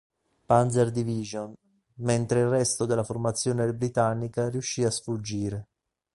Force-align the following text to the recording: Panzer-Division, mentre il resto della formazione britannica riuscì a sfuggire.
Panzer-Division, 0.47 1.53
mentre 1.97 2.39
il 2.39 2.47
resto 2.47 2.87
della 2.87 3.03
formazione 3.03 3.71
britannica 3.71 4.49
riuscì 4.49 4.83
a 4.83 4.89
sfuggire. 4.89 5.67